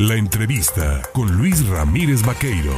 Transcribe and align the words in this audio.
La 0.00 0.16
entrevista 0.16 1.02
con 1.12 1.38
Luis 1.38 1.68
Ramírez 1.68 2.26
Vaqueiro. 2.26 2.72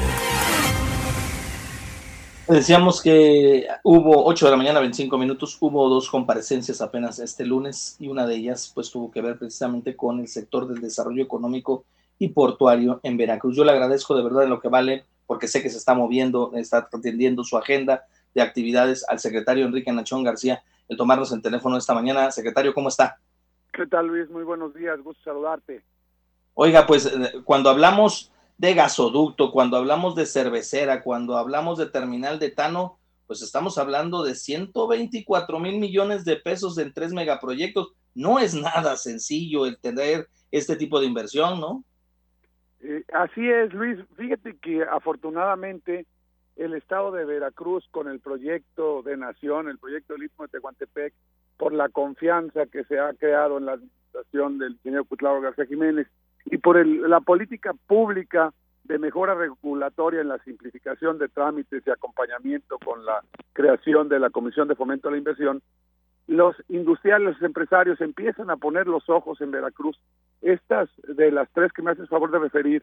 Decíamos 2.46 3.00
que 3.00 3.66
hubo 3.84 4.26
8 4.26 4.44
de 4.44 4.50
la 4.50 4.56
mañana, 4.58 4.80
25 4.80 5.16
minutos, 5.16 5.56
hubo 5.60 5.88
dos 5.88 6.10
comparecencias 6.10 6.82
apenas 6.82 7.18
este 7.18 7.46
lunes 7.46 7.96
y 7.98 8.08
una 8.08 8.26
de 8.26 8.34
ellas 8.34 8.70
pues 8.74 8.90
tuvo 8.90 9.10
que 9.10 9.22
ver 9.22 9.38
precisamente 9.38 9.96
con 9.96 10.20
el 10.20 10.28
sector 10.28 10.68
del 10.68 10.82
desarrollo 10.82 11.22
económico 11.22 11.86
y 12.18 12.28
portuario 12.28 13.00
en 13.02 13.16
Veracruz. 13.16 13.56
Yo 13.56 13.64
le 13.64 13.72
agradezco 13.72 14.14
de 14.14 14.22
verdad 14.22 14.42
en 14.42 14.50
lo 14.50 14.60
que 14.60 14.68
vale 14.68 15.06
porque 15.26 15.48
sé 15.48 15.62
que 15.62 15.70
se 15.70 15.78
está 15.78 15.94
moviendo, 15.94 16.52
está 16.54 16.86
atendiendo 16.92 17.44
su 17.44 17.56
agenda 17.56 18.04
de 18.34 18.42
actividades 18.42 19.08
al 19.08 19.20
secretario 19.20 19.64
Enrique 19.64 19.90
Nachón 19.90 20.22
García 20.22 20.62
el 20.86 20.98
tomarnos 20.98 21.32
el 21.32 21.40
teléfono 21.40 21.78
esta 21.78 21.94
mañana. 21.94 22.30
Secretario, 22.30 22.74
¿cómo 22.74 22.90
está? 22.90 23.18
¿Qué 23.72 23.86
tal 23.86 24.08
Luis? 24.08 24.28
Muy 24.28 24.44
buenos 24.44 24.74
días, 24.74 25.00
gusto 25.00 25.22
saludarte. 25.24 25.82
Oiga, 26.58 26.86
pues 26.86 27.04
eh, 27.04 27.42
cuando 27.44 27.68
hablamos 27.68 28.32
de 28.56 28.72
gasoducto, 28.72 29.52
cuando 29.52 29.76
hablamos 29.76 30.16
de 30.16 30.24
cervecera, 30.24 31.02
cuando 31.02 31.36
hablamos 31.36 31.76
de 31.76 31.84
terminal 31.84 32.38
de 32.38 32.50
Tano, 32.50 32.98
pues 33.26 33.42
estamos 33.42 33.76
hablando 33.76 34.24
de 34.24 34.34
124 34.34 35.60
mil 35.60 35.78
millones 35.78 36.24
de 36.24 36.36
pesos 36.36 36.78
en 36.78 36.94
tres 36.94 37.12
megaproyectos. 37.12 37.92
No 38.14 38.38
es 38.38 38.54
nada 38.54 38.96
sencillo 38.96 39.66
el 39.66 39.76
tener 39.76 40.28
este 40.50 40.76
tipo 40.76 40.98
de 40.98 41.04
inversión, 41.04 41.60
¿no? 41.60 41.84
Eh, 42.80 43.04
así 43.12 43.46
es, 43.46 43.74
Luis. 43.74 43.98
Fíjate 44.16 44.56
que 44.56 44.82
afortunadamente 44.82 46.06
el 46.56 46.72
estado 46.72 47.12
de 47.12 47.26
Veracruz 47.26 47.86
con 47.90 48.08
el 48.08 48.20
proyecto 48.20 49.02
de 49.02 49.18
nación, 49.18 49.68
el 49.68 49.76
proyecto 49.76 50.14
del 50.14 50.22
Istmo 50.22 50.46
de 50.46 50.52
Tehuantepec, 50.52 51.12
por 51.58 51.74
la 51.74 51.90
confianza 51.90 52.64
que 52.64 52.84
se 52.84 52.98
ha 52.98 53.12
creado 53.12 53.58
en 53.58 53.66
la 53.66 53.72
administración 53.72 54.56
del 54.56 54.78
señor 54.82 55.06
Cutlao 55.06 55.42
García 55.42 55.66
Jiménez 55.66 56.06
y 56.46 56.58
por 56.58 56.84
la 56.86 57.20
política 57.20 57.72
pública 57.86 58.52
de 58.84 58.98
mejora 58.98 59.34
regulatoria 59.34 60.20
en 60.20 60.28
la 60.28 60.38
simplificación 60.38 61.18
de 61.18 61.28
trámites 61.28 61.82
y 61.84 61.90
acompañamiento 61.90 62.78
con 62.78 63.04
la 63.04 63.22
creación 63.52 64.08
de 64.08 64.20
la 64.20 64.30
Comisión 64.30 64.68
de 64.68 64.76
Fomento 64.76 65.08
a 65.08 65.10
la 65.10 65.18
Inversión, 65.18 65.60
los 66.26 66.56
industriales, 66.68 67.34
los 67.34 67.42
empresarios 67.42 68.00
empiezan 68.00 68.50
a 68.50 68.56
poner 68.56 68.86
los 68.86 69.08
ojos 69.08 69.40
en 69.40 69.50
Veracruz. 69.50 69.98
Estas 70.42 70.88
de 71.06 71.30
las 71.30 71.48
tres 71.52 71.72
que 71.72 71.82
me 71.82 71.92
haces 71.92 72.08
favor 72.08 72.30
de 72.30 72.38
referir, 72.38 72.82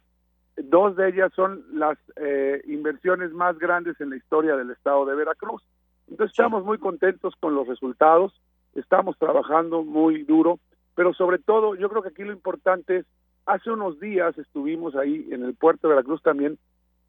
dos 0.58 0.96
de 0.96 1.10
ellas 1.10 1.32
son 1.36 1.64
las 1.74 1.98
eh, 2.16 2.62
inversiones 2.68 3.32
más 3.32 3.58
grandes 3.58 4.00
en 4.00 4.12
la 4.12 4.16
historia 4.16 4.56
del 4.56 4.72
estado 4.72 5.06
de 5.06 5.16
Veracruz. 5.16 5.62
Entonces 6.10 6.32
estamos 6.32 6.64
muy 6.64 6.78
contentos 6.78 7.34
con 7.40 7.56
los 7.56 7.68
resultados, 7.68 8.34
estamos 8.76 9.18
trabajando 9.18 9.84
muy 9.84 10.24
duro, 10.24 10.60
pero 10.96 11.14
sobre 11.14 11.40
todo 11.40 11.76
yo 11.76 11.90
creo 11.90 12.02
que 12.02 12.10
aquí 12.10 12.24
lo 12.24 12.34
importante 12.34 12.98
es, 12.98 13.06
hace 13.46 13.72
unos 13.72 14.00
días 14.00 14.38
estuvimos 14.38 14.96
ahí 14.96 15.28
en 15.32 15.44
el 15.44 15.54
puerto 15.54 15.88
de 15.88 15.96
Veracruz 15.96 16.22
también 16.22 16.58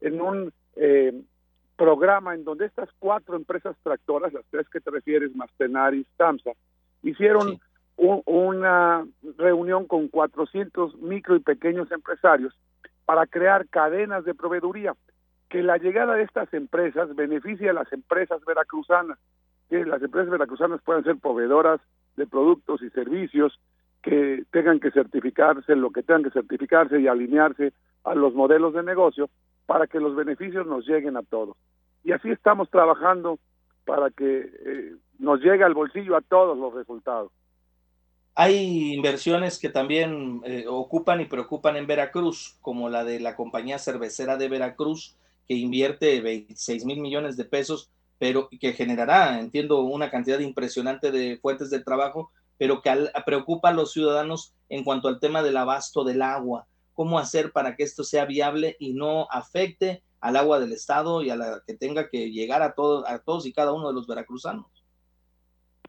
en 0.01 0.21
un 0.21 0.53
eh, 0.75 1.13
programa 1.75 2.33
en 2.33 2.43
donde 2.43 2.65
estas 2.65 2.89
cuatro 2.99 3.35
empresas 3.35 3.75
tractoras, 3.83 4.33
las 4.33 4.45
tres 4.49 4.67
que 4.69 4.79
te 4.79 4.91
refieres, 4.91 5.35
Mastenaris, 5.35 6.07
Tamsa, 6.17 6.51
hicieron 7.03 7.59
una 7.97 9.05
reunión 9.37 9.85
con 9.85 10.09
400 10.09 10.97
micro 10.97 11.35
y 11.35 11.39
pequeños 11.39 11.91
empresarios 11.91 12.53
para 13.05 13.25
crear 13.25 13.67
cadenas 13.67 14.25
de 14.25 14.33
proveeduría, 14.33 14.93
que 15.49 15.63
la 15.63 15.77
llegada 15.77 16.15
de 16.15 16.23
estas 16.23 16.53
empresas 16.53 17.15
beneficie 17.15 17.69
a 17.69 17.73
las 17.73 17.91
empresas 17.93 18.43
veracruzanas, 18.45 19.17
que 19.69 19.85
las 19.85 20.01
empresas 20.01 20.29
veracruzanas 20.29 20.81
puedan 20.81 21.03
ser 21.03 21.17
proveedoras 21.17 21.79
de 22.17 22.27
productos 22.27 22.81
y 22.81 22.89
servicios 22.89 23.59
que 24.05 24.43
tengan 24.51 24.79
que 24.79 24.91
certificarse, 24.91 25.75
lo 25.75 25.89
que 25.89 26.03
tengan 26.03 26.23
que 26.23 26.29
certificarse 26.29 27.01
y 27.01 27.07
alinearse 27.07 27.73
a 28.03 28.13
los 28.13 28.35
modelos 28.35 28.75
de 28.75 28.83
negocio 28.83 29.31
para 29.65 29.87
que 29.87 29.99
los 29.99 30.15
beneficios 30.15 30.67
nos 30.67 30.87
lleguen 30.87 31.17
a 31.17 31.23
todos. 31.23 31.57
Y 32.03 32.11
así 32.11 32.29
estamos 32.29 32.69
trabajando 32.69 33.39
para 33.83 34.11
que 34.11 34.51
eh, 34.63 34.95
nos 35.17 35.41
llegue 35.41 35.63
al 35.63 35.73
bolsillo 35.73 36.15
a 36.15 36.21
todos 36.21 36.55
los 36.55 36.71
resultados. 36.75 37.31
Hay 38.35 38.93
inversiones 38.93 39.57
que 39.57 39.69
también 39.69 40.41
eh, 40.45 40.65
ocupan 40.67 41.21
y 41.21 41.25
preocupan 41.25 41.75
en 41.75 41.87
Veracruz, 41.87 42.59
como 42.61 42.89
la 42.89 43.03
de 43.03 43.19
la 43.19 43.35
compañía 43.35 43.79
cervecera 43.79 44.37
de 44.37 44.49
Veracruz, 44.49 45.15
que 45.47 45.55
invierte 45.55 46.21
26 46.21 46.85
mil 46.85 47.01
millones 47.01 47.37
de 47.37 47.45
pesos, 47.45 47.89
pero 48.19 48.49
que 48.49 48.73
generará, 48.73 49.39
entiendo, 49.39 49.81
una 49.81 50.11
cantidad 50.11 50.37
impresionante 50.37 51.09
de 51.09 51.39
fuentes 51.41 51.71
de 51.71 51.79
trabajo, 51.79 52.31
pero 52.57 52.81
que 52.81 53.09
preocupa 53.25 53.69
a 53.69 53.73
los 53.73 53.91
ciudadanos 53.91 54.53
en 54.69 54.83
cuanto 54.83 55.07
al 55.07 55.19
tema 55.19 55.43
del 55.43 55.57
abasto 55.57 56.03
del 56.03 56.21
agua. 56.21 56.67
¿Cómo 56.93 57.19
hacer 57.19 57.51
para 57.51 57.75
que 57.75 57.83
esto 57.83 58.03
sea 58.03 58.25
viable 58.25 58.77
y 58.79 58.93
no 58.93 59.27
afecte 59.29 60.03
al 60.21 60.37
agua 60.37 60.59
del 60.59 60.71
Estado 60.71 61.21
y 61.21 61.29
a 61.29 61.35
la 61.35 61.61
que 61.67 61.75
tenga 61.75 62.09
que 62.09 62.31
llegar 62.31 62.61
a, 62.61 62.73
todos 62.73 63.07
a 63.07 63.19
todos 63.19 63.45
y 63.45 63.53
cada 63.53 63.73
uno 63.73 63.89
de 63.89 63.93
los 63.93 64.07
veracruzanos? 64.07 64.65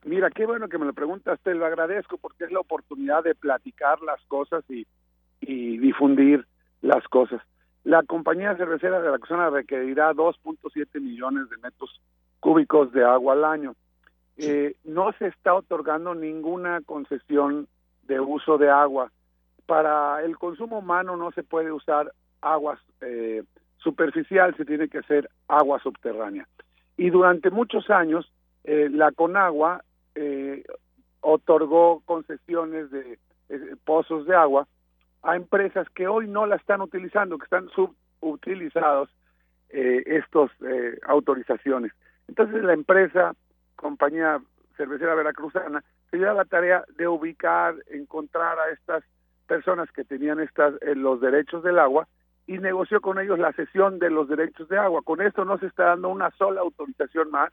Mira, 0.05 0.31
qué 0.31 0.47
bueno 0.47 0.69
que 0.69 0.79
me 0.79 0.87
lo 0.87 0.93
preguntas, 0.93 1.41
te 1.43 1.53
lo 1.55 1.67
agradezco 1.67 2.17
porque 2.17 2.45
es 2.45 2.53
la 2.53 2.61
oportunidad 2.61 3.25
de 3.25 3.35
platicar 3.35 4.01
las 4.03 4.25
cosas 4.27 4.65
y, 4.69 4.87
difundir 5.41 6.47
las 6.81 7.07
cosas. 7.09 7.41
La 7.85 8.03
compañía 8.03 8.57
cervecera 8.57 9.01
de 9.01 9.11
la 9.11 9.19
zona 9.27 9.51
requerirá 9.51 10.13
2.7 10.13 11.01
millones 11.01 11.49
de 11.51 11.57
metros 11.59 12.01
cúbicos 12.41 12.93
de 12.93 13.05
agua 13.05 13.35
al 13.35 13.45
año. 13.45 13.77
Eh, 14.39 14.75
no 14.85 15.13
se 15.13 15.29
está 15.29 15.55
otorgando 15.55 16.15
ninguna 16.15 16.81
concesión 16.83 17.69
de 18.03 18.21
uso 18.21 18.59
de 18.59 18.71
agua. 18.71 19.11
Para 19.67 20.23
el 20.23 20.37
consumo 20.39 20.79
humano 20.79 21.17
no 21.17 21.33
se 21.33 21.43
puede 21.43 21.73
usar 21.73 22.13
agua 22.41 22.79
eh, 23.01 23.43
superficial, 23.79 24.55
se 24.57 24.65
tiene 24.65 24.89
que 24.89 24.99
hacer 24.99 25.29
agua 25.49 25.81
subterránea. 25.81 26.47
Y 26.97 27.11
durante 27.11 27.51
muchos 27.51 27.91
años, 27.91 28.31
eh, 28.65 28.89
la 28.91 29.13
Conagua 29.13 29.83
eh, 30.15 30.65
otorgó 31.21 32.03
concesiones 32.05 32.91
de 32.91 33.19
eh, 33.49 33.77
pozos 33.85 34.27
de 34.27 34.35
agua 34.35 34.67
a 35.23 35.37
empresas 35.37 35.89
que 35.91 36.07
hoy 36.07 36.29
no 36.29 36.47
la 36.47 36.57
están 36.57 36.81
utilizando, 36.81 37.39
que 37.39 37.45
están 37.45 37.69
subutilizados 37.71 39.11
eh, 39.71 40.03
estos 40.07 40.51
eh, 40.65 40.99
autorizaciones. 41.07 41.93
Entonces 42.29 42.63
la 42.63 42.73
empresa, 42.73 43.35
compañía 43.77 44.41
cervecera 44.77 45.15
veracruzana, 45.15 45.83
se 46.11 46.19
dio 46.19 46.33
la 46.35 46.45
tarea 46.45 46.85
de 46.97 47.09
ubicar, 47.09 47.75
encontrar 47.89 48.59
a 48.59 48.71
estas 48.71 49.05
personas 49.47 49.91
que 49.93 50.05
tenían 50.05 50.41
estas 50.41 50.75
los 50.83 51.21
derechos 51.21 51.63
del 51.63 51.79
agua 51.79 52.09
y 52.47 52.59
negoció 52.59 53.01
con 53.01 53.19
ellos 53.19 53.39
la 53.39 53.53
cesión 53.53 53.99
de 53.99 54.11
los 54.11 54.29
derechos 54.29 54.69
de 54.69 54.79
agua. 54.79 55.03
Con 55.03 55.21
esto 55.21 55.45
no 55.45 55.59
se 55.59 55.67
está 55.67 55.85
dando 55.85 56.09
una 56.09 56.31
sola 56.33 56.61
autorización 56.61 57.31
más, 57.31 57.53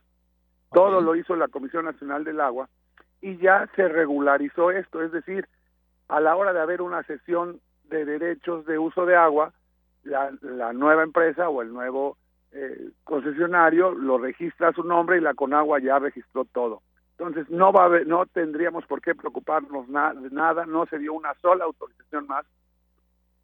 todo 0.71 1.01
lo 1.01 1.15
hizo 1.15 1.35
la 1.35 1.47
Comisión 1.47 1.85
Nacional 1.85 2.23
del 2.23 2.41
Agua 2.41 2.67
y 3.21 3.37
ya 3.37 3.69
se 3.75 3.87
regularizó 3.87 4.71
esto, 4.71 5.01
es 5.01 5.11
decir, 5.11 5.47
a 6.09 6.19
la 6.19 6.35
hora 6.35 6.51
de 6.51 6.59
haber 6.59 6.81
una 6.81 7.03
sesión 7.03 7.59
de 7.85 8.05
derechos 8.05 8.65
de 8.65 8.77
uso 8.77 9.05
de 9.05 9.15
agua, 9.15 9.53
la, 10.03 10.73
nueva 10.73 11.03
empresa 11.03 11.47
o 11.47 11.61
el 11.61 11.71
nuevo 11.71 12.17
eh, 12.53 12.89
concesionario 13.03 13.91
lo 13.91 14.17
registra 14.17 14.73
su 14.73 14.83
nombre 14.83 15.17
y 15.17 15.21
la 15.21 15.33
Conagua 15.33 15.79
ya 15.79 15.99
registró 15.99 16.45
todo. 16.45 16.81
Entonces 17.17 17.49
no 17.49 17.71
va 17.71 17.85
a 17.85 17.99
no 18.05 18.25
tendríamos 18.25 18.85
por 18.85 19.01
qué 19.01 19.15
preocuparnos 19.15 19.87
de 19.87 20.29
nada, 20.31 20.65
no 20.65 20.85
se 20.87 20.99
dio 20.99 21.13
una 21.13 21.33
sola 21.35 21.65
autorización 21.65 22.27
más 22.27 22.45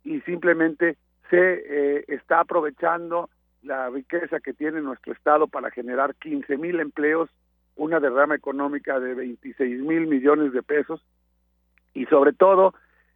y 0.04 0.22
simplemente 0.22 0.98
se 1.30 1.38
eh, 1.38 2.06
está 2.08 2.42
aprovechando 2.42 3.30
la 3.62 3.90
riqueza 3.90 4.40
que 4.40 4.54
tiene 4.54 4.82
nuestro 4.82 5.14
Estado 5.14 5.48
para 5.48 5.70
generar 5.72 6.16
15 6.16 6.58
mil 6.58 6.80
empleos, 6.80 7.30
una 7.76 8.00
derrama 8.00 8.36
económica 8.36 9.00
de 9.00 9.14
26 9.14 9.82
mil 9.82 10.08
millones 10.08 10.54
de 10.54 10.64
pesos 10.64 11.04
y 11.94 12.06
sobre 12.06 12.34
todo 12.34 12.74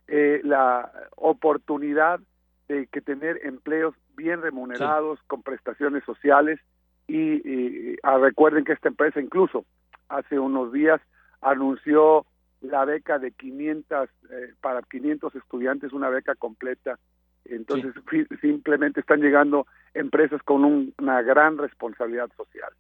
eh, 0.08 0.42
la 0.44 0.92
oportunidad 1.16 2.20
de 2.68 2.88
que 2.88 3.02
tener 3.02 3.40
empleos 3.44 3.96
bien 4.16 4.42
remunerados 4.42 5.20
con 5.28 5.44
prestaciones 5.44 6.04
sociales 6.06 6.60
y, 7.08 7.96
ah, 8.04 8.18
recuerden 8.18 8.64
que 8.64 8.74
esta 8.74 8.88
empresa 8.88 9.20
incluso 9.20 9.66
hace 10.10 10.40
unos 10.40 10.72
días 10.72 11.02
anunció 11.42 12.26
la 12.62 12.86
beca 12.86 13.20
de 13.20 13.32
500 13.32 14.10
eh, 14.30 14.54
para 14.62 14.82
500 14.82 15.36
estudiantes 15.36 15.92
una 15.92 16.10
beca 16.10 16.36
completa. 16.36 16.98
Entonces 17.46 17.94
simplemente 18.40 19.02
están 19.02 19.20
llegando 19.20 19.68
empresas 19.94 20.42
con 20.44 20.64
una 20.98 21.22
gran 21.22 21.58
responsabilidad 21.58 22.30
social. 22.38 22.72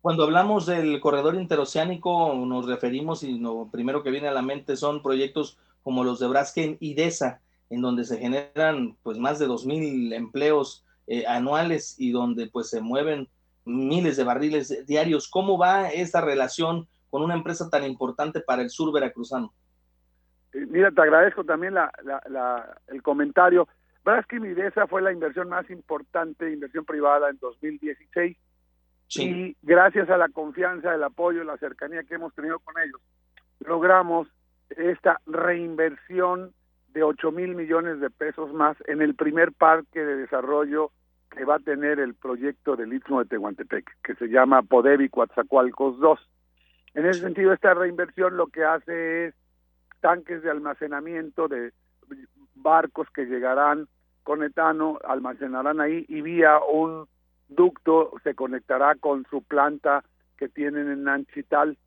Cuando 0.00 0.24
hablamos 0.24 0.64
del 0.64 0.98
corredor 0.98 1.34
interoceánico, 1.34 2.34
nos 2.46 2.66
referimos 2.66 3.22
y 3.22 3.38
lo 3.38 3.68
primero 3.70 4.02
que 4.02 4.10
viene 4.10 4.28
a 4.28 4.32
la 4.32 4.40
mente 4.40 4.76
son 4.76 5.02
proyectos 5.02 5.58
como 5.82 6.04
los 6.04 6.20
de 6.20 6.28
Braskem 6.28 6.78
y 6.80 6.94
DESA, 6.94 7.40
en 7.70 7.80
donde 7.80 8.04
se 8.04 8.18
generan 8.18 8.96
pues 9.02 9.18
más 9.18 9.38
de 9.38 9.46
dos 9.46 9.64
mil 9.64 10.12
empleos 10.12 10.84
eh, 11.06 11.26
anuales 11.26 11.94
y 11.98 12.10
donde 12.10 12.48
pues 12.48 12.68
se 12.68 12.80
mueven 12.80 13.28
miles 13.64 14.16
de 14.16 14.24
barriles 14.24 14.86
diarios. 14.86 15.28
¿Cómo 15.28 15.56
va 15.56 15.88
esta 15.90 16.20
relación 16.20 16.88
con 17.08 17.22
una 17.22 17.34
empresa 17.34 17.70
tan 17.70 17.84
importante 17.84 18.40
para 18.40 18.62
el 18.62 18.70
sur 18.70 18.92
veracruzano? 18.92 19.52
Mira, 20.52 20.90
te 20.90 21.00
agradezco 21.00 21.44
también 21.44 21.74
la, 21.74 21.92
la, 22.02 22.80
el 22.88 23.02
comentario. 23.02 23.68
Que 24.28 24.40
Midesa 24.40 24.88
fue 24.88 25.02
la 25.02 25.12
inversión 25.12 25.48
más 25.48 25.70
importante, 25.70 26.50
inversión 26.50 26.84
privada 26.84 27.30
en 27.30 27.38
2016. 27.38 28.36
Y 29.16 29.56
gracias 29.62 30.08
a 30.10 30.16
la 30.16 30.28
confianza, 30.28 30.94
el 30.94 31.04
apoyo, 31.04 31.44
la 31.44 31.56
cercanía 31.58 32.02
que 32.02 32.14
hemos 32.14 32.34
tenido 32.34 32.58
con 32.60 32.74
ellos, 32.80 33.00
logramos 33.60 34.28
esta 34.70 35.20
reinversión 35.26 36.52
de 37.00 37.04
8 37.04 37.32
mil 37.32 37.54
millones 37.54 37.98
de 37.98 38.10
pesos 38.10 38.52
más 38.52 38.76
en 38.86 39.00
el 39.00 39.14
primer 39.14 39.52
parque 39.52 40.04
de 40.04 40.16
desarrollo 40.16 40.90
que 41.30 41.46
va 41.46 41.54
a 41.54 41.60
tener 41.60 41.98
el 41.98 42.14
proyecto 42.14 42.76
del 42.76 42.92
Istmo 42.92 43.20
de 43.20 43.24
Tehuantepec, 43.30 43.90
que 44.02 44.14
se 44.16 44.26
llama 44.26 44.60
Podevi 44.60 45.08
Coatzacoalcos 45.08 45.98
2. 45.98 46.20
En 46.92 47.06
ese 47.06 47.20
sentido, 47.20 47.54
esta 47.54 47.72
reinversión 47.72 48.36
lo 48.36 48.48
que 48.48 48.64
hace 48.64 49.28
es 49.28 49.34
tanques 50.00 50.42
de 50.42 50.50
almacenamiento 50.50 51.48
de 51.48 51.72
barcos 52.54 53.08
que 53.14 53.24
llegarán 53.24 53.88
con 54.22 54.42
etano, 54.42 54.98
almacenarán 55.02 55.80
ahí 55.80 56.04
y 56.06 56.20
vía 56.20 56.58
un 56.70 57.06
ducto 57.48 58.12
se 58.22 58.34
conectará 58.34 58.94
con 58.96 59.24
su 59.30 59.42
planta 59.42 60.04
que 60.36 60.50
tienen 60.50 60.90
en 60.90 61.04
Nanchital. 61.04 61.78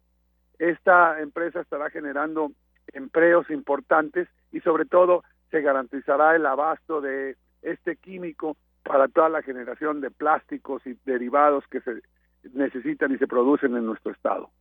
Esta 0.58 1.22
empresa 1.22 1.62
estará 1.62 1.92
generando 1.92 2.52
empleos 2.94 3.50
importantes 3.50 4.28
y 4.52 4.60
sobre 4.62 4.86
todo 4.86 5.24
se 5.52 5.62
garantizará 5.62 6.36
el 6.36 6.46
abasto 6.46 7.02
de 7.02 7.38
este 7.62 7.96
químico 7.96 8.58
para 8.84 9.08
toda 9.08 9.30
la 9.30 9.42
generación 9.42 10.02
de 10.02 10.12
plásticos 10.12 10.86
y 10.86 10.98
derivados 11.06 11.64
que 11.70 11.82
se 11.82 12.02
necesitan 12.54 13.14
y 13.14 13.18
se 13.18 13.28
producen 13.28 13.76
en 13.78 13.86
nuestro 13.86 14.12
estado. 14.12 14.52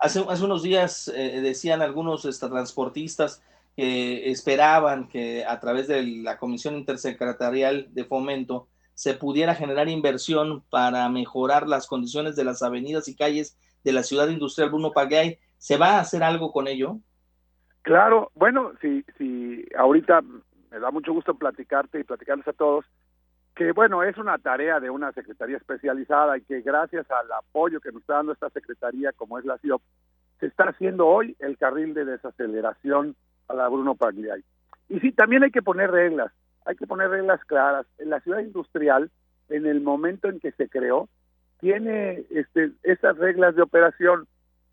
Hace, 0.00 0.24
hace 0.28 0.44
unos 0.44 0.62
días 0.62 1.08
eh, 1.08 1.40
decían 1.40 1.80
algunos 1.80 2.22
transportistas 2.40 3.42
que 3.76 4.30
esperaban 4.30 5.08
que 5.08 5.44
a 5.44 5.58
través 5.60 5.88
de 5.88 6.02
la 6.02 6.38
Comisión 6.38 6.76
Intersecretarial 6.76 7.88
de 7.92 8.04
Fomento 8.04 8.68
se 8.94 9.14
pudiera 9.14 9.54
generar 9.54 9.88
inversión 9.88 10.62
para 10.70 11.08
mejorar 11.08 11.68
las 11.68 11.86
condiciones 11.86 12.36
de 12.36 12.44
las 12.44 12.62
avenidas 12.62 13.08
y 13.08 13.16
calles 13.16 13.56
de 13.82 13.92
la 13.92 14.02
ciudad 14.02 14.28
industrial 14.28 14.70
Bruno 14.70 14.92
Pagay. 14.92 15.38
¿Se 15.64 15.78
va 15.78 15.92
a 15.92 16.00
hacer 16.00 16.22
algo 16.22 16.52
con 16.52 16.68
ello? 16.68 16.98
Claro, 17.80 18.30
bueno, 18.34 18.72
si, 18.82 19.02
si 19.16 19.64
ahorita 19.78 20.20
me 20.20 20.78
da 20.78 20.90
mucho 20.90 21.14
gusto 21.14 21.32
platicarte 21.32 22.00
y 22.00 22.04
platicarles 22.04 22.46
a 22.48 22.52
todos 22.52 22.84
que 23.56 23.72
bueno, 23.72 24.02
es 24.02 24.18
una 24.18 24.36
tarea 24.36 24.78
de 24.78 24.90
una 24.90 25.10
secretaría 25.12 25.56
especializada 25.56 26.36
y 26.36 26.42
que 26.42 26.60
gracias 26.60 27.10
al 27.10 27.32
apoyo 27.32 27.80
que 27.80 27.92
nos 27.92 28.02
está 28.02 28.16
dando 28.16 28.32
esta 28.32 28.50
secretaría 28.50 29.12
como 29.12 29.38
es 29.38 29.46
la 29.46 29.56
CIOP, 29.56 29.80
se 30.38 30.48
está 30.48 30.64
haciendo 30.64 31.06
hoy 31.06 31.34
el 31.38 31.56
carril 31.56 31.94
de 31.94 32.04
desaceleración 32.04 33.16
a 33.48 33.54
la 33.54 33.66
Bruno 33.68 33.94
Pagliai. 33.94 34.44
Y 34.90 35.00
sí, 35.00 35.12
también 35.12 35.44
hay 35.44 35.50
que 35.50 35.62
poner 35.62 35.90
reglas, 35.90 36.30
hay 36.66 36.76
que 36.76 36.86
poner 36.86 37.08
reglas 37.08 37.42
claras. 37.46 37.86
En 37.96 38.10
la 38.10 38.20
ciudad 38.20 38.40
industrial, 38.40 39.10
en 39.48 39.64
el 39.64 39.80
momento 39.80 40.28
en 40.28 40.40
que 40.40 40.52
se 40.52 40.68
creó, 40.68 41.08
tiene 41.58 42.26
este, 42.28 42.72
esas 42.82 43.16
reglas 43.16 43.56
de 43.56 43.62
operación 43.62 44.26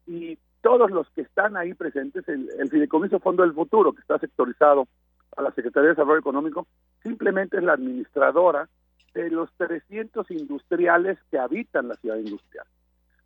y 0.06 0.38
todos 0.62 0.92
los 0.92 1.10
que 1.12 1.22
están 1.22 1.58
ahí 1.58 1.74
presentes, 1.74 2.28
el, 2.28 2.50
el 2.60 2.70
Fideicomiso 2.70 3.20
Fondo 3.20 3.44
del 3.44 3.54
Futuro, 3.54 3.94
que 3.94 4.02
está 4.02 4.20
sectorizado 4.20 4.88
a 5.36 5.42
la 5.42 5.52
Secretaría 5.52 5.90
de 5.90 5.96
Desarrollo 5.96 6.20
Económico, 6.20 6.68
simplemente 7.04 7.58
es 7.58 7.64
la 7.64 7.74
administradora 7.74 8.70
de 9.14 9.30
los 9.30 9.52
300 9.58 10.30
industriales 10.32 11.18
que 11.30 11.38
habitan 11.38 11.88
la 11.88 11.96
ciudad 11.96 12.18
industrial. 12.18 12.66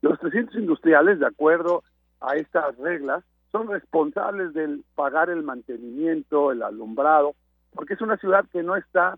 Los 0.02 0.20
300 0.20 0.56
industriales, 0.56 1.20
de 1.20 1.28
acuerdo 1.28 1.84
a 2.22 2.36
estas 2.36 2.78
reglas, 2.78 3.24
son 3.52 3.68
responsables 3.68 4.54
del 4.54 4.84
pagar 4.96 5.30
el 5.30 5.44
mantenimiento, 5.44 6.52
el 6.52 6.64
alumbrado, 6.64 7.36
porque 7.74 7.94
es 7.94 8.02
una 8.02 8.18
ciudad 8.18 8.46
que 8.52 8.64
no 8.64 8.76
está 8.76 9.18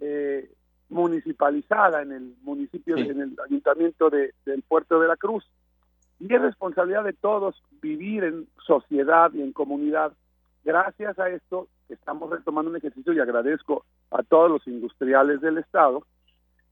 eh, 0.00 0.50
municipalizada 0.88 2.02
en 2.02 2.12
el 2.12 2.34
municipio, 2.42 2.96
en 2.96 3.20
el 3.20 3.36
ayuntamiento 3.44 4.10
de, 4.10 4.32
del 4.44 4.62
puerto 4.62 5.00
de 5.00 5.08
la 5.08 5.16
Cruz. 5.16 5.44
Y 6.20 6.32
es 6.32 6.40
responsabilidad 6.40 7.04
de 7.04 7.12
todos 7.12 7.60
vivir 7.82 8.24
en 8.24 8.46
sociedad 8.64 9.32
y 9.34 9.42
en 9.42 9.52
comunidad. 9.52 10.12
Gracias 10.64 11.18
a 11.18 11.28
esto 11.28 11.68
estamos 11.88 12.30
retomando 12.30 12.70
un 12.70 12.76
ejercicio 12.76 13.12
y 13.12 13.20
agradezco 13.20 13.84
a 14.10 14.22
todos 14.22 14.50
los 14.50 14.66
industriales 14.66 15.40
del 15.40 15.58
Estado, 15.58 16.06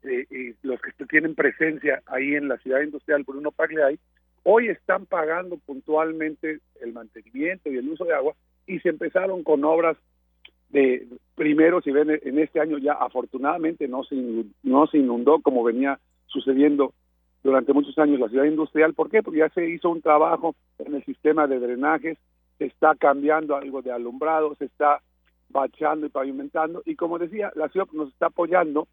eh, 0.03 0.55
los 0.63 0.81
que 0.81 1.07
tienen 1.07 1.35
presencia 1.35 2.03
ahí 2.07 2.35
en 2.35 2.49
la 2.49 2.57
ciudad 2.59 2.81
industrial 2.81 3.25
Bruno 3.25 3.53
Pagliai, 3.53 3.99
hoy 4.45 4.69
están 4.69 5.07
pagando 5.07 5.59
puntualmente 5.59 6.61
el 6.81 6.93
mantenimiento 6.93 7.71
y 7.71 7.77
el 7.77 7.89
uso 7.89 8.05
de 8.05 8.15
agua 8.15 8.35
y 8.67 8.81
se 8.81 8.89
empezaron 8.89 9.45
con 9.45 9.65
obras 9.65 9.97
de 10.71 11.07
primero, 11.35 11.83
si 11.83 11.91
ven 11.91 12.11
en 12.11 12.39
este 12.39 12.59
año 12.61 12.79
ya 12.79 12.95
afortunadamente 12.95 13.87
no 13.89 14.05
se, 14.05 14.17
no 14.63 14.87
se 14.87 14.99
inundó 14.99 15.41
como 15.41 15.63
venía 15.63 15.99
sucediendo 16.27 16.95
durante 17.43 17.73
muchos 17.73 17.99
años 17.99 18.21
la 18.21 18.29
ciudad 18.29 18.45
industrial. 18.45 18.95
¿Por 18.95 19.11
qué? 19.11 19.23
Porque 19.23 19.41
ya 19.41 19.49
se 19.51 19.69
hizo 19.69 19.91
un 19.91 20.03
trabajo 20.03 20.55
en 20.79 20.95
el 20.95 21.05
sistema 21.05 21.47
de 21.47 21.59
drenajes, 21.59 22.19
se 22.59 22.67
está 22.67 22.95
cambiando 22.95 23.57
algo 23.57 23.83
de 23.83 23.93
alumbrado, 23.93 24.55
se 24.57 24.67
está 24.67 25.01
bachando 25.49 26.07
y 26.07 26.11
pavimentando. 26.11 26.83
Y 26.85 26.97
como 26.97 27.19
decía, 27.19 27.53
la 27.55 27.69
ciudad 27.69 27.87
nos 27.93 28.11
está 28.11 28.27
apoyando 28.27 28.89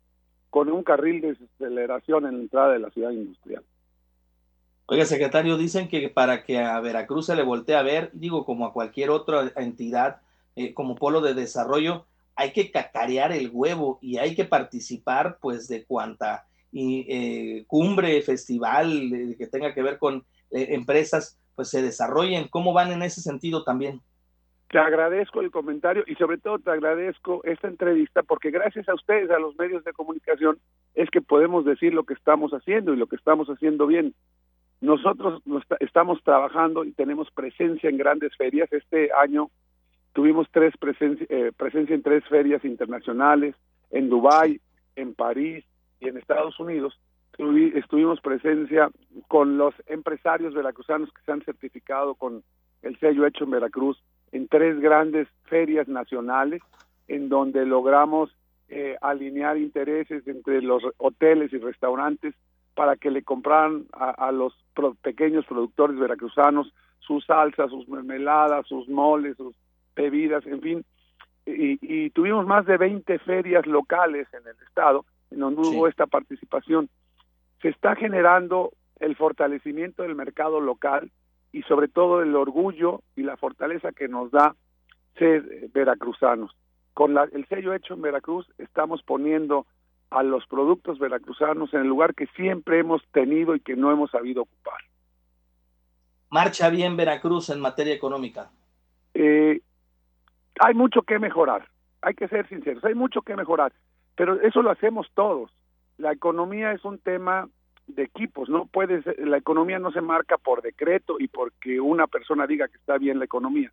con 0.50 0.70
un 0.70 0.84
carril 0.84 1.22
de 1.22 1.38
aceleración 1.56 2.26
en 2.26 2.38
la 2.38 2.42
entrada 2.42 2.74
de 2.74 2.80
la 2.80 2.90
ciudad 2.90 3.12
industrial. 3.12 3.64
Oiga, 4.88 5.06
secretario, 5.06 5.56
dicen 5.56 5.88
que 5.88 6.10
para 6.10 6.44
que 6.44 6.58
a 6.58 6.80
Veracruz 6.80 7.28
se 7.28 7.36
le 7.36 7.44
voltee 7.44 7.76
a 7.76 7.84
ver, 7.84 8.10
digo, 8.14 8.44
como 8.44 8.66
a 8.66 8.74
cualquier 8.74 9.12
otra 9.12 9.52
entidad, 9.56 10.22
eh, 10.56 10.74
como 10.74 10.96
polo 10.96 11.22
de 11.22 11.36
desarrollo, 11.36 12.06
hay 12.36 12.54
que 12.54 12.72
cacarear 12.72 13.32
el 13.32 13.52
huevo 13.54 14.00
y 14.02 14.18
hay 14.18 14.34
que 14.34 14.46
participar, 14.46 15.38
pues, 15.42 15.68
de 15.68 15.86
cuanta 15.86 16.48
y, 16.72 17.06
eh, 17.10 17.66
cumbre, 17.68 18.22
festival 18.22 19.14
eh, 19.14 19.36
que 19.38 19.48
tenga 19.48 19.74
que 19.74 19.84
ver 19.84 19.98
con 19.98 20.24
empresas, 20.52 21.40
pues 21.56 21.70
se 21.70 21.82
desarrollen. 21.82 22.48
¿Cómo 22.48 22.74
van 22.74 22.92
en 22.92 23.04
ese 23.04 23.22
sentido 23.22 23.64
también? 23.64 24.02
Te 24.70 24.78
agradezco 24.78 25.42
el 25.42 25.50
comentario 25.52 26.04
y 26.06 26.16
sobre 26.16 26.38
todo 26.38 26.60
te 26.60 26.70
agradezco 26.70 27.42
esta 27.44 27.68
entrevista 27.68 28.22
porque 28.22 28.52
gracias 28.52 28.88
a 28.88 28.94
ustedes, 28.94 29.32
a 29.32 29.40
los 29.40 29.58
medios 29.58 29.84
de 29.84 29.94
comunicación, 29.94 30.60
es 30.94 31.10
que 31.10 31.22
podemos 31.22 31.66
decir 31.66 31.94
lo 31.94 32.04
que 32.04 32.14
estamos 32.14 32.52
haciendo 32.52 32.94
y 32.94 32.98
lo 32.98 33.08
que 33.08 33.16
estamos 33.16 33.48
haciendo 33.48 33.88
bien. 33.88 34.14
Nosotros 34.80 35.42
estamos 35.80 36.24
trabajando 36.24 36.86
y 36.86 36.92
tenemos 36.92 37.30
presencia 37.32 37.90
en 37.90 37.98
grandes 37.98 38.36
ferias. 38.38 38.72
Este 38.72 39.10
año 39.12 39.50
tuvimos 40.14 40.48
tres 40.52 40.74
presencia, 40.78 41.26
eh, 41.30 41.52
presencia 41.56 41.96
en 41.96 42.04
tres 42.04 42.24
ferias 42.26 42.64
internacionales, 42.64 43.56
en 43.90 44.08
Dubái, 44.08 44.62
en 44.96 45.16
París 45.16 45.66
y 46.00 46.08
en 46.08 46.18
Estados 46.18 46.60
Unidos. 46.60 47.00
Estuvimos 47.38 48.20
presencia 48.20 48.90
con 49.28 49.58
los 49.58 49.74
empresarios 49.88 50.54
veracruzanos 50.54 51.10
que 51.14 51.22
se 51.24 51.32
han 51.32 51.42
certificado 51.44 52.16
con 52.16 52.44
el 52.82 53.00
sello 53.00 53.26
hecho 53.26 53.46
en 53.46 53.52
Veracruz 53.52 54.02
en 54.32 54.48
tres 54.48 54.80
grandes 54.80 55.28
ferias 55.46 55.88
nacionales 55.88 56.62
en 57.08 57.30
donde 57.30 57.66
logramos 57.66 58.30
eh, 58.68 58.98
alinear 59.02 59.58
intereses 59.58 60.28
entre 60.28 60.62
los 60.62 60.84
hoteles 60.98 61.52
y 61.54 61.58
restaurantes 61.58 62.36
para 62.76 62.96
que 62.96 63.10
le 63.12 63.24
compraran 63.24 63.88
a, 63.92 64.32
los 64.32 64.54
pequeños 65.02 65.46
productores 65.46 65.98
veracruzanos 65.98 66.72
sus 67.00 67.26
salsas, 67.26 67.72
sus 67.72 67.90
mermeladas, 67.90 68.68
sus 68.68 68.88
moles, 68.88 69.36
sus 69.38 69.56
bebidas, 69.96 70.46
en 70.46 70.62
fin. 70.62 70.86
Y, 71.46 72.12
tuvimos 72.12 72.46
más 72.46 72.66
de 72.68 72.78
20 72.78 73.20
ferias 73.20 73.66
locales 73.66 74.28
en 74.34 74.48
el 74.48 74.56
estado 74.68 75.04
donde 75.40 75.62
hubo 75.62 75.88
esta 75.88 76.08
participación. 76.08 76.90
Se 77.62 77.70
está 77.70 77.96
generando 77.96 78.72
el 79.00 79.16
fortalecimiento 79.16 80.04
del 80.04 80.16
mercado 80.16 80.60
local 80.60 81.12
y 81.52 81.64
sobre 81.64 81.88
todo 81.88 82.22
el 82.22 82.36
orgullo 82.36 83.02
y 83.16 83.24
la 83.24 83.38
fortaleza 83.38 83.92
que 83.92 84.08
nos 84.08 84.32
da 84.32 84.56
ser 85.18 85.70
veracruzanos. 85.74 86.56
Con 86.94 87.14
la, 87.14 87.24
el 87.32 87.48
sello 87.48 87.74
hecho 87.74 87.94
en 87.94 88.02
Veracruz 88.02 88.48
estamos 88.58 89.02
poniendo 89.04 89.66
a 90.10 90.24
los 90.24 90.46
productos 90.48 91.00
veracruzanos 91.00 91.74
en 91.74 91.82
el 91.82 91.88
lugar 91.88 92.16
que 92.16 92.28
siempre 92.36 92.80
hemos 92.80 93.02
tenido 93.12 93.56
y 93.56 93.60
que 93.60 93.76
no 93.76 93.92
hemos 93.92 94.12
sabido 94.12 94.44
ocupar. 94.44 94.80
¿Marcha 96.30 96.70
bien 96.70 96.98
Veracruz 96.98 97.50
en 97.50 97.60
materia 97.60 97.94
económica? 97.94 98.52
Eh, 99.14 99.62
hay 100.60 100.74
mucho 100.74 101.02
que 101.04 101.20
mejorar, 101.20 101.68
hay 102.02 102.14
que 102.14 102.28
ser 102.28 102.48
sinceros, 102.50 102.84
hay 102.84 102.96
mucho 102.96 103.22
que 103.22 103.36
mejorar, 103.36 103.72
pero 104.20 104.42
eso 104.42 104.62
lo 104.62 104.70
hacemos 104.70 105.08
todos. 105.14 105.50
La 105.98 106.12
economía 106.12 106.74
es 106.74 106.84
un 106.84 107.00
tema 107.00 107.48
de 107.88 108.04
equipos, 108.04 108.50
no 108.50 108.66
puede 108.66 109.02
la 109.18 109.38
economía 109.38 109.80
no 109.80 109.94
se 109.94 110.02
marca 110.02 110.38
por 110.38 110.62
decreto 110.62 111.16
y 111.22 111.30
porque 111.30 111.80
una 111.80 112.06
persona 112.06 112.46
diga 112.46 112.68
que 112.68 112.76
está 112.76 112.98
bien 112.98 113.18
la 113.18 113.24
economía. 113.24 113.72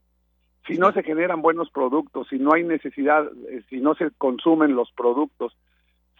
Si 0.68 0.78
no 0.78 0.92
se 0.92 1.02
generan 1.02 1.42
buenos 1.42 1.68
productos, 1.70 2.28
si 2.28 2.38
no 2.38 2.54
hay 2.54 2.62
necesidad, 2.62 3.28
eh, 3.48 3.64
si 3.68 3.80
no 3.80 3.96
se 3.96 4.12
consumen 4.18 4.76
los 4.76 4.92
productos, 4.92 5.56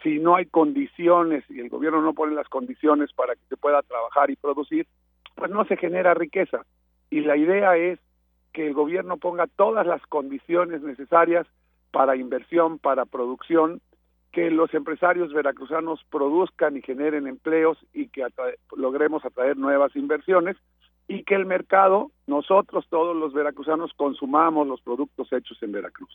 si 0.03 0.19
no 0.19 0.35
hay 0.35 0.47
condiciones 0.47 1.45
y 1.49 1.61
el 1.61 1.69
gobierno 1.69 2.01
no 2.01 2.13
pone 2.13 2.35
las 2.35 2.49
condiciones 2.49 3.13
para 3.13 3.33
que 3.33 3.45
se 3.47 3.55
pueda 3.55 3.81
trabajar 3.81 4.29
y 4.29 4.35
producir, 4.35 4.87
pues 5.35 5.51
no 5.51 5.63
se 5.63 5.77
genera 5.77 6.13
riqueza. 6.13 6.65
Y 7.09 7.21
la 7.21 7.37
idea 7.37 7.77
es 7.77 7.97
que 8.51 8.67
el 8.67 8.73
gobierno 8.73 9.15
ponga 9.15 9.47
todas 9.47 9.87
las 9.87 10.05
condiciones 10.07 10.81
necesarias 10.81 11.47
para 11.91 12.17
inversión, 12.17 12.77
para 12.77 13.05
producción, 13.05 13.79
que 14.37 14.51
los 14.51 14.71
empresarios 14.75 15.33
veracruzanos 15.33 15.99
produzcan 16.11 16.77
y 16.77 16.83
generen 16.83 17.25
empleos 17.25 17.75
y 17.91 18.07
que 18.09 18.23
logremos 18.75 19.25
atraer 19.25 19.57
nuevas 19.57 19.95
inversiones 19.95 20.55
y 21.07 21.23
que 21.23 21.33
el 21.33 21.47
mercado, 21.47 22.11
nosotros 22.27 22.85
todos 22.87 23.15
los 23.15 23.33
veracruzanos, 23.33 23.93
consumamos 23.95 24.67
los 24.67 24.79
productos 24.81 25.33
hechos 25.33 25.57
en 25.63 25.71
Veracruz. 25.71 26.11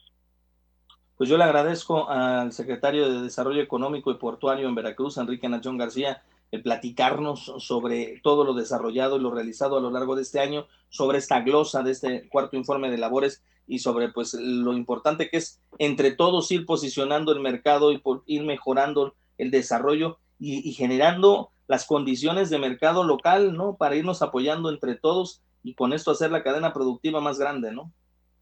Pues 1.17 1.29
yo 1.29 1.37
le 1.37 1.43
agradezco 1.43 2.09
al 2.09 2.53
secretario 2.53 3.11
de 3.11 3.23
Desarrollo 3.23 3.61
Económico 3.61 4.13
y 4.13 4.19
Portuario 4.19 4.69
en 4.69 4.77
Veracruz, 4.77 5.19
Enrique 5.19 5.49
Nachón 5.49 5.77
García, 5.77 6.23
el 6.53 6.63
platicarnos 6.63 7.53
sobre 7.59 8.21
todo 8.23 8.45
lo 8.45 8.55
desarrollado 8.55 9.17
y 9.17 9.21
lo 9.21 9.35
realizado 9.35 9.79
a 9.79 9.81
lo 9.81 9.91
largo 9.91 10.15
de 10.15 10.23
este 10.23 10.39
año, 10.39 10.69
sobre 10.91 11.19
esta 11.19 11.41
glosa 11.41 11.83
de 11.83 11.91
este 11.91 12.29
cuarto 12.29 12.57
informe 12.57 12.89
de 12.89 12.99
labores 12.99 13.43
y 13.67 13.79
sobre 13.79 14.09
pues 14.11 14.35
lo 14.35 14.73
importante 14.75 15.29
que 15.29 15.39
es 15.39 15.61
entre 15.79 16.11
todos 16.13 16.51
ir 16.51 16.67
posicionando 16.67 17.33
el 17.33 17.41
mercado 17.41 17.93
y 17.93 17.99
por 17.99 18.23
ir 18.27 18.43
mejorando 18.45 19.15
el 19.39 19.51
desarrollo 19.51 20.19
y, 20.39 20.69
y 20.69 20.73
generando 20.73 21.51
las 21.69 21.87
condiciones 21.87 22.51
de 22.51 22.59
mercado 22.59 23.05
local, 23.05 23.57
¿no? 23.57 23.77
Para 23.77 23.97
irnos 23.97 24.23
apoyando 24.23 24.69
entre 24.69 24.95
todos 24.95 25.43
y 25.63 25.75
con 25.75 25.93
esto 25.93 26.11
hacer 26.11 26.31
la 26.31 26.43
cadena 26.43 26.73
productiva 26.73 27.21
más 27.21 27.39
grande, 27.39 27.73
¿no? 27.73 27.93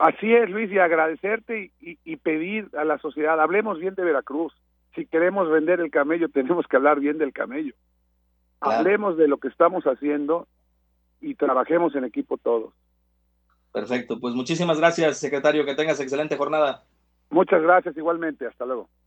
Así 0.01 0.33
es, 0.33 0.49
Luis, 0.49 0.73
y 0.73 0.79
agradecerte 0.79 1.73
y, 1.79 2.17
pedir 2.17 2.71
a 2.75 2.85
la 2.85 2.97
sociedad, 2.99 3.39
hablemos 3.39 3.79
bien 3.79 3.95
de 3.95 4.03
Veracruz. 4.03 4.55
Si 4.95 5.05
queremos 5.05 5.51
vender 5.51 5.79
el 5.81 5.91
camello, 5.91 6.29
tenemos 6.33 6.67
que 6.67 6.77
hablar 6.77 7.01
bien 7.01 7.19
del 7.19 7.35
camello. 7.35 7.75
Hablemos 8.63 9.19
de 9.19 9.29
lo 9.29 9.37
que 9.37 9.49
estamos 9.49 9.85
haciendo 9.85 10.49
y 11.21 11.35
trabajemos 11.35 11.95
en 11.95 12.05
equipo 12.05 12.39
todos. 12.39 12.73
Perfecto, 13.73 14.19
pues 14.21 14.35
muchísimas 14.35 14.79
gracias, 14.79 15.19
secretario, 15.19 15.65
que 15.65 15.75
tengas 15.75 16.01
excelente 16.01 16.37
jornada. 16.37 16.83
Muchas 17.31 17.63
gracias 17.63 17.97
igualmente, 17.97 18.47
hasta 18.47 18.67
luego. 18.67 18.91